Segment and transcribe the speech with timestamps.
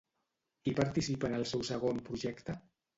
[0.63, 2.63] Qui participa en el seu segon projecte?